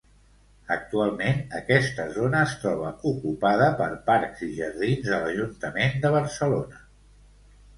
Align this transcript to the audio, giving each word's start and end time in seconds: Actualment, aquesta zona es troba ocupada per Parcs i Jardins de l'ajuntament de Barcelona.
Actualment, 0.75 1.41
aquesta 1.59 2.05
zona 2.15 2.39
es 2.47 2.55
troba 2.63 2.89
ocupada 3.11 3.67
per 3.83 3.89
Parcs 4.09 4.41
i 4.49 4.49
Jardins 4.61 5.07
de 5.13 5.21
l'ajuntament 5.27 5.95
de 6.07 6.13
Barcelona. 6.17 6.83